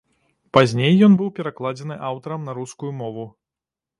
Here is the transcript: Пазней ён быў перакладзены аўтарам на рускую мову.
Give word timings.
Пазней 0.57 0.95
ён 1.07 1.17
быў 1.19 1.29
перакладзены 1.41 1.95
аўтарам 2.09 2.41
на 2.47 2.57
рускую 2.61 2.89
мову. 3.03 3.29